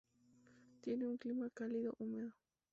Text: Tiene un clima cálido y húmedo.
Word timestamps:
Tiene 0.81 1.05
un 1.05 1.17
clima 1.19 1.51
cálido 1.51 1.93
y 1.99 2.03
húmedo. 2.03 2.33